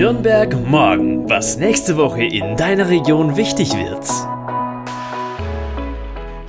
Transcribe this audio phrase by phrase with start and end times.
[0.00, 4.08] Nürnberg morgen, was nächste Woche in deiner Region wichtig wird.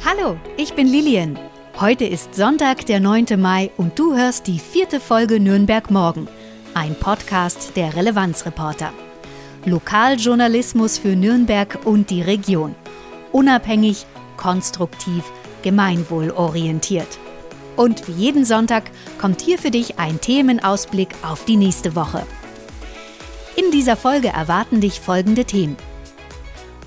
[0.06, 1.38] Hallo, ich bin Lilian.
[1.78, 3.26] Heute ist Sonntag, der 9.
[3.38, 6.30] Mai und du hörst die vierte Folge Nürnberg morgen,
[6.76, 8.94] ein Podcast der Relevanzreporter.
[9.66, 12.74] Lokaljournalismus für Nürnberg und die Region.
[13.34, 14.06] Unabhängig,
[14.38, 15.26] konstruktiv,
[15.62, 17.20] gemeinwohlorientiert.
[17.76, 18.84] Und wie jeden Sonntag
[19.20, 22.26] kommt hier für dich ein Themenausblick auf die nächste Woche.
[23.56, 25.76] In dieser Folge erwarten dich folgende Themen.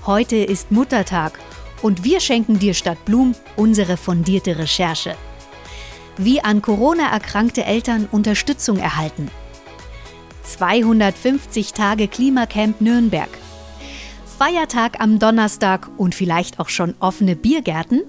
[0.05, 1.39] Heute ist Muttertag
[1.81, 5.15] und wir schenken dir statt Blum unsere fundierte Recherche.
[6.17, 9.29] Wie an Corona erkrankte Eltern Unterstützung erhalten.
[10.43, 13.29] 250 Tage Klimacamp Nürnberg.
[14.37, 18.03] Feiertag am Donnerstag und vielleicht auch schon offene Biergärten?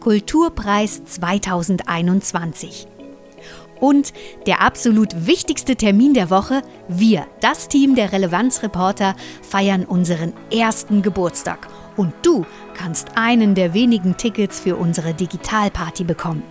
[0.00, 2.86] Kulturpreis 2021.
[3.80, 4.12] Und
[4.46, 11.68] der absolut wichtigste Termin der Woche, wir, das Team der Relevanzreporter, feiern unseren ersten Geburtstag.
[11.96, 16.42] Und du kannst einen der wenigen Tickets für unsere Digitalparty bekommen.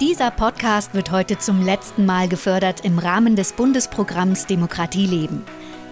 [0.00, 5.42] Dieser Podcast wird heute zum letzten Mal gefördert im Rahmen des Bundesprogramms Demokratie leben.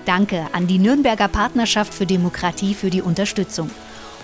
[0.05, 3.71] Danke an die Nürnberger Partnerschaft für Demokratie für die Unterstützung.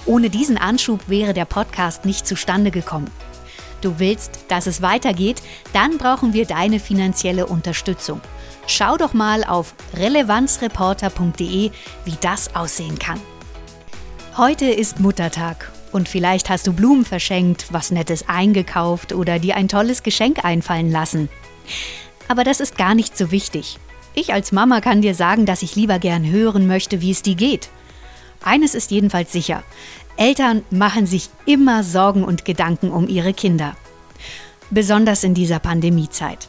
[0.04, 3.10] Ohne diesen Anschub wäre der Podcast nicht zustande gekommen.
[3.80, 5.42] Du willst, dass es weitergeht?
[5.72, 8.20] Dann brauchen wir deine finanzielle Unterstützung.
[8.66, 11.70] Schau doch mal auf relevanzreporter.de,
[12.04, 13.20] wie das aussehen kann.
[14.36, 19.68] Heute ist Muttertag und vielleicht hast du Blumen verschenkt, was Nettes eingekauft oder dir ein
[19.68, 21.28] tolles Geschenk einfallen lassen.
[22.28, 23.78] Aber das ist gar nicht so wichtig.
[24.14, 27.34] Ich als Mama kann dir sagen, dass ich lieber gern hören möchte, wie es dir
[27.34, 27.70] geht.
[28.42, 29.62] Eines ist jedenfalls sicher.
[30.16, 33.77] Eltern machen sich immer Sorgen und Gedanken um ihre Kinder.
[34.70, 36.48] Besonders in dieser Pandemiezeit.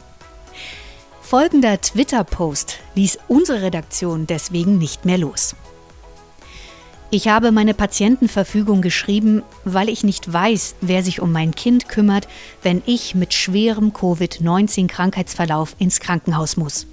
[1.20, 5.56] Folgender Twitter-Post ließ unsere Redaktion deswegen nicht mehr los.
[7.10, 12.26] Ich habe meine Patientenverfügung geschrieben, weil ich nicht weiß, wer sich um mein Kind kümmert,
[12.62, 16.86] wenn ich mit schwerem Covid-19-Krankheitsverlauf ins Krankenhaus muss.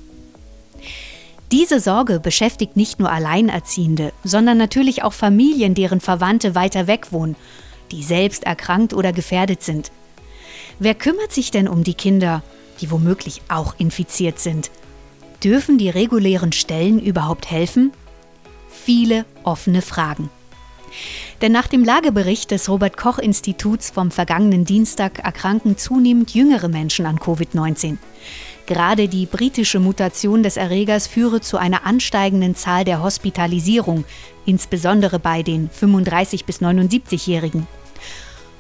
[1.51, 7.35] Diese Sorge beschäftigt nicht nur Alleinerziehende, sondern natürlich auch Familien, deren Verwandte weiter weg wohnen,
[7.91, 9.91] die selbst erkrankt oder gefährdet sind.
[10.77, 12.43] Wer kümmert sich denn um die Kinder,
[12.81, 14.69] die womöglich auch infiziert sind?
[15.43, 17.93] Dürfen die regulären Stellen überhaupt helfen?
[18.69, 20.29] Viele offene Fragen.
[21.41, 27.05] Denn nach dem Lagebericht des Robert Koch Instituts vom vergangenen Dienstag erkranken zunehmend jüngere Menschen
[27.05, 27.97] an Covid-19.
[28.69, 34.05] Gerade die britische Mutation des Erregers führe zu einer ansteigenden Zahl der Hospitalisierung,
[34.45, 37.65] insbesondere bei den 35 bis 79-Jährigen.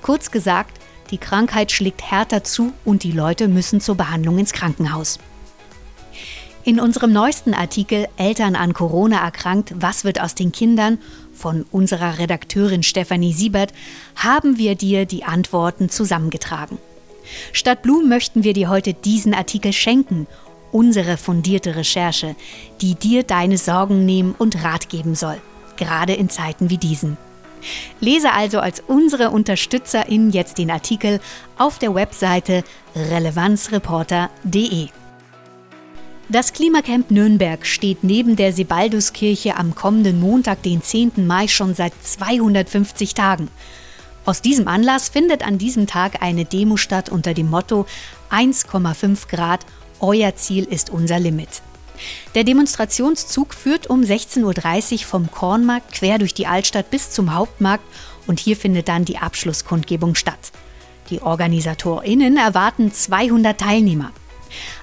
[0.01, 0.79] Kurz gesagt,
[1.11, 5.19] die Krankheit schlägt härter zu und die Leute müssen zur Behandlung ins Krankenhaus.
[6.63, 10.97] In unserem neuesten Artikel Eltern an Corona erkrankt, was wird aus den Kindern
[11.35, 13.73] von unserer Redakteurin Stefanie Siebert
[14.15, 16.79] haben wir dir die Antworten zusammengetragen.
[17.53, 20.27] Statt Blumen möchten wir dir heute diesen Artikel schenken,
[20.71, 22.35] unsere fundierte Recherche,
[22.81, 25.41] die dir deine Sorgen nehmen und Rat geben soll,
[25.77, 27.17] gerade in Zeiten wie diesen.
[27.99, 31.19] Lese also als unsere Unterstützerin jetzt den Artikel
[31.57, 32.63] auf der Webseite
[32.95, 34.87] relevanzreporter.de.
[36.31, 41.25] Das Klimacamp Nürnberg steht neben der Sebalduskirche am kommenden Montag, den 10.
[41.25, 43.49] Mai, schon seit 250 Tagen.
[44.29, 47.87] Aus diesem Anlass findet an diesem Tag eine Demo statt unter dem Motto
[48.29, 49.65] 1,5 Grad,
[49.99, 51.63] euer Ziel ist unser Limit.
[52.35, 57.83] Der Demonstrationszug führt um 16.30 Uhr vom Kornmarkt quer durch die Altstadt bis zum Hauptmarkt
[58.27, 60.51] und hier findet dann die Abschlusskundgebung statt.
[61.09, 64.11] Die OrganisatorInnen erwarten 200 Teilnehmer.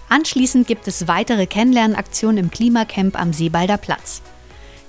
[0.09, 4.23] Anschließend gibt es weitere Kennenlernaktionen im Klimacamp am Seebalder Platz.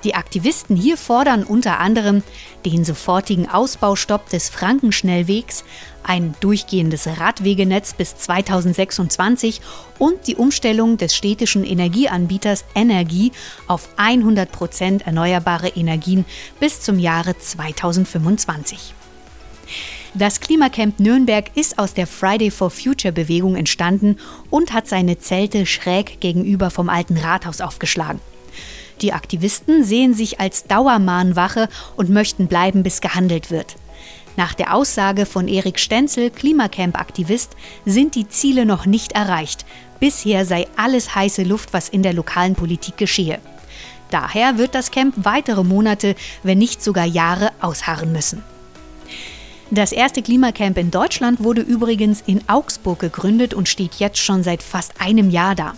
[0.04, 2.22] Die Aktivisten hier fordern unter anderem
[2.66, 5.64] den sofortigen Ausbaustopp des Frankenschnellwegs,
[6.04, 9.62] ein durchgehendes Radwegenetz bis 2026
[9.98, 13.32] und die Umstellung des städtischen Energieanbieters Energie
[13.68, 16.26] auf 100 Prozent erneuerbare Energien
[16.60, 18.94] bis zum Jahre 2025.
[20.14, 24.18] Das Klimacamp Nürnberg ist aus der Friday for Future Bewegung entstanden
[24.50, 28.22] und hat seine Zelte schräg gegenüber vom alten Rathaus aufgeschlagen.
[29.02, 33.76] Die Aktivisten sehen sich als Dauermahnwache und möchten bleiben, bis gehandelt wird.
[34.38, 37.52] Nach der Aussage von Erik Stenzel, Klimacamp-Aktivist,
[37.86, 39.66] sind die Ziele noch nicht erreicht.
[40.00, 43.40] Bisher sei alles heiße Luft, was in der lokalen Politik geschehe.
[44.12, 48.44] Daher wird das Camp weitere Monate, wenn nicht sogar Jahre ausharren müssen.
[49.70, 54.64] Das erste Klimacamp in Deutschland wurde übrigens in Augsburg gegründet und steht jetzt schon seit
[54.64, 55.74] fast einem Jahr da.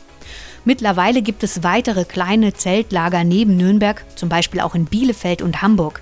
[0.66, 6.02] Mittlerweile gibt es weitere kleine Zeltlager neben Nürnberg, zum Beispiel auch in Bielefeld und Hamburg.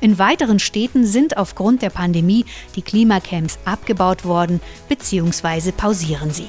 [0.00, 5.72] In weiteren Städten sind aufgrund der Pandemie die Klimacamps abgebaut worden bzw.
[5.72, 6.48] pausieren sie.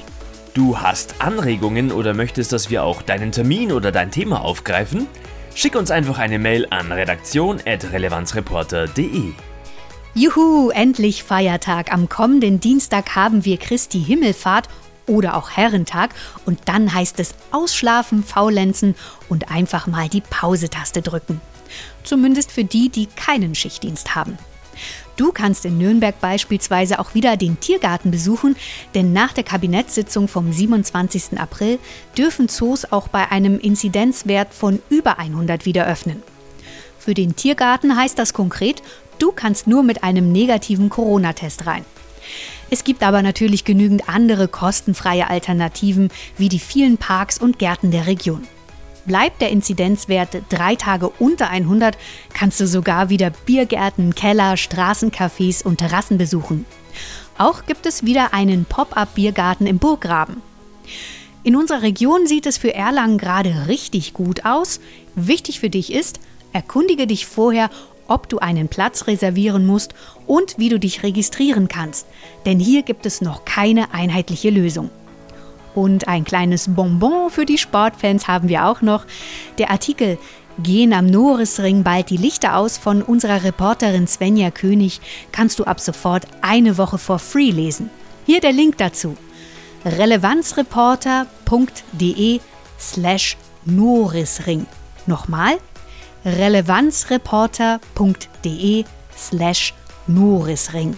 [0.54, 5.06] Du hast Anregungen oder möchtest, dass wir auch deinen Termin oder dein Thema aufgreifen?
[5.54, 9.32] Schick uns einfach eine Mail an redaktion.relevanzreporter.de.
[10.14, 11.90] Juhu, endlich Feiertag.
[11.90, 14.68] Am kommenden Dienstag haben wir Christi Himmelfahrt
[15.06, 16.14] oder auch Herrentag
[16.46, 18.94] und dann heißt es ausschlafen, faulenzen
[19.28, 21.40] und einfach mal die Pause-Taste drücken.
[22.04, 24.38] Zumindest für die, die keinen Schichtdienst haben.
[25.16, 28.56] Du kannst in Nürnberg beispielsweise auch wieder den Tiergarten besuchen,
[28.94, 31.38] denn nach der Kabinettssitzung vom 27.
[31.38, 31.78] April
[32.16, 36.22] dürfen Zoos auch bei einem Inzidenzwert von über 100 wieder öffnen.
[36.98, 38.82] Für den Tiergarten heißt das konkret,
[39.18, 41.84] du kannst nur mit einem negativen Corona-Test rein.
[42.70, 48.06] Es gibt aber natürlich genügend andere kostenfreie Alternativen wie die vielen Parks und Gärten der
[48.06, 48.46] Region.
[49.04, 51.98] Bleibt der Inzidenzwert drei Tage unter 100,
[52.32, 56.66] kannst du sogar wieder Biergärten, Keller, Straßencafés und Terrassen besuchen.
[57.36, 60.40] Auch gibt es wieder einen Pop-up-Biergarten im Burggraben.
[61.42, 64.78] In unserer Region sieht es für Erlangen gerade richtig gut aus.
[65.16, 66.20] Wichtig für dich ist,
[66.52, 67.70] erkundige dich vorher,
[68.12, 69.94] ob du einen Platz reservieren musst
[70.26, 72.06] und wie du dich registrieren kannst,
[72.44, 74.90] denn hier gibt es noch keine einheitliche Lösung.
[75.74, 79.06] Und ein kleines Bonbon für die Sportfans haben wir auch noch.
[79.56, 80.18] Der Artikel
[80.58, 85.00] Gehen am Norisring bald die Lichter aus von unserer Reporterin Svenja König
[85.32, 87.88] kannst du ab sofort eine Woche for free lesen.
[88.26, 89.16] Hier der Link dazu.
[89.86, 92.40] relevanzreporter.de
[92.78, 94.66] slash Norisring.
[95.06, 95.56] Nochmal
[96.24, 98.84] relevanzreporter.de
[99.16, 99.74] slash
[100.06, 100.96] Norisring.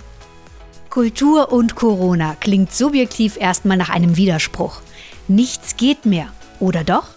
[0.90, 4.80] Kultur und Corona klingt subjektiv erstmal nach einem Widerspruch.
[5.28, 6.28] Nichts geht mehr,
[6.60, 7.08] oder doch?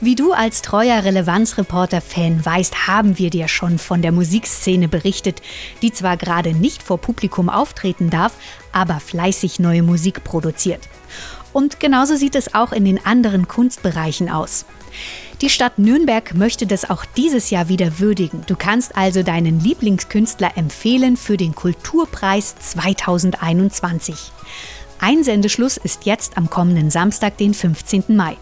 [0.00, 5.40] Wie du als treuer Relevanzreporter-Fan weißt, haben wir dir schon von der Musikszene berichtet,
[5.82, 8.34] die zwar gerade nicht vor Publikum auftreten darf,
[8.72, 10.88] aber fleißig neue Musik produziert.
[11.54, 14.66] Und genauso sieht es auch in den anderen Kunstbereichen aus.
[15.40, 18.42] Die Stadt Nürnberg möchte das auch dieses Jahr wieder würdigen.
[18.46, 24.16] Du kannst also deinen Lieblingskünstler empfehlen für den Kulturpreis 2021.
[24.98, 28.04] Einsendeschluss ist jetzt am kommenden Samstag, den 15.
[28.08, 28.36] Mai.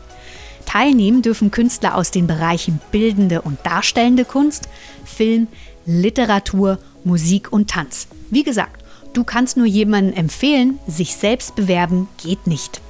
[0.64, 4.68] Teilnehmen dürfen Künstler aus den Bereichen bildende und darstellende Kunst,
[5.04, 5.48] Film,
[5.84, 8.06] Literatur, Musik und Tanz.
[8.30, 8.82] Wie gesagt,
[9.12, 12.80] du kannst nur jemanden empfehlen, sich selbst bewerben geht nicht.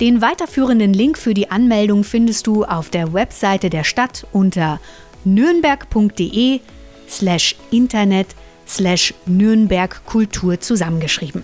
[0.00, 4.80] Den weiterführenden Link für die Anmeldung findest du auf der Webseite der Stadt unter
[5.24, 6.60] nürnberg.de
[7.08, 8.28] slash internet
[8.66, 11.42] slash Nürnberg Kultur zusammengeschrieben.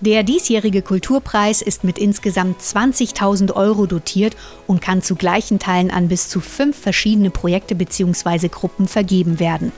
[0.00, 4.36] Der diesjährige Kulturpreis ist mit insgesamt 20.000 Euro dotiert
[4.66, 8.48] und kann zu gleichen Teilen an bis zu fünf verschiedene Projekte bzw.
[8.48, 9.72] Gruppen vergeben werden.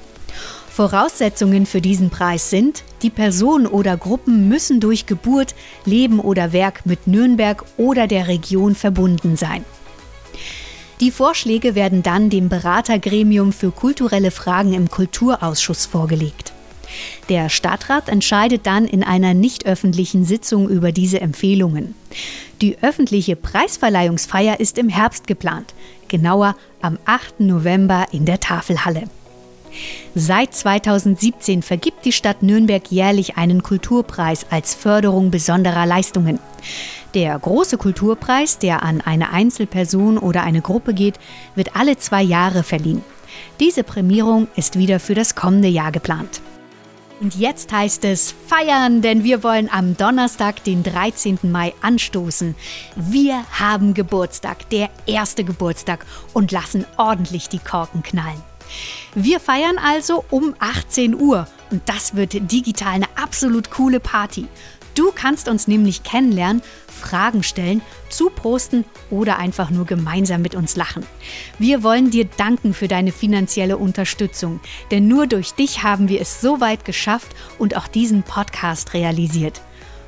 [0.72, 5.54] Voraussetzungen für diesen Preis sind, die Person oder Gruppen müssen durch Geburt,
[5.84, 9.66] Leben oder Werk mit Nürnberg oder der Region verbunden sein.
[11.00, 16.54] Die Vorschläge werden dann dem Beratergremium für kulturelle Fragen im Kulturausschuss vorgelegt.
[17.28, 21.94] Der Stadtrat entscheidet dann in einer nicht öffentlichen Sitzung über diese Empfehlungen.
[22.62, 25.74] Die öffentliche Preisverleihungsfeier ist im Herbst geplant,
[26.08, 27.40] genauer am 8.
[27.40, 29.02] November in der Tafelhalle.
[30.14, 36.38] Seit 2017 vergibt die Stadt Nürnberg jährlich einen Kulturpreis als Förderung besonderer Leistungen.
[37.14, 41.18] Der große Kulturpreis, der an eine Einzelperson oder eine Gruppe geht,
[41.54, 43.02] wird alle zwei Jahre verliehen.
[43.60, 46.40] Diese Prämierung ist wieder für das kommende Jahr geplant.
[47.22, 51.38] Und jetzt heißt es feiern, denn wir wollen am Donnerstag, den 13.
[51.42, 52.56] Mai, anstoßen.
[52.96, 58.51] Wir haben Geburtstag, der erste Geburtstag und lassen ordentlich die Korken knallen.
[59.14, 64.46] Wir feiern also um 18 Uhr und das wird digital eine absolut coole Party.
[64.94, 71.06] Du kannst uns nämlich kennenlernen, Fragen stellen, zuprosten oder einfach nur gemeinsam mit uns lachen.
[71.58, 76.40] Wir wollen dir danken für deine finanzielle Unterstützung, denn nur durch dich haben wir es
[76.40, 79.62] so weit geschafft und auch diesen Podcast realisiert.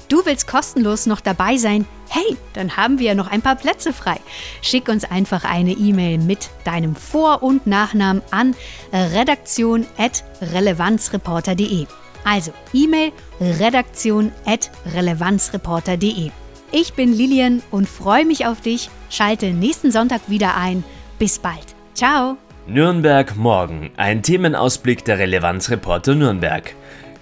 [0.09, 1.87] Du willst kostenlos noch dabei sein?
[2.09, 4.17] Hey, dann haben wir ja noch ein paar Plätze frei.
[4.63, 8.55] Schick uns einfach eine E-Mail mit deinem Vor- und Nachnamen an
[8.93, 11.87] redaktion.relevanzreporter.de.
[12.25, 16.31] Also E-Mail redaktion.relevanzreporter.de.
[16.73, 18.91] Ich bin Lilian und freue mich auf dich.
[19.11, 20.83] Schalte nächsten Sonntag wieder ein.
[21.19, 21.75] Bis bald.
[21.95, 22.37] Ciao.
[22.67, 23.91] Nürnberg morgen.
[23.97, 26.75] Ein Themenausblick der Relevanzreporter Nürnberg.